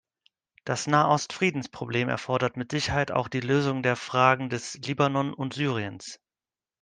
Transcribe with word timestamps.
Das 0.65 0.87
Nahost-Friedensproblem 0.87 2.09
erfordert 2.09 2.57
mit 2.57 2.71
Sicherheit 2.71 3.11
auch 3.11 3.27
die 3.27 3.39
Lösung 3.39 3.83
der 3.83 3.95
Fragen 3.95 4.49
des 4.49 4.73
Libanon 4.83 5.31
und 5.31 5.53
Syriens. 5.53 6.19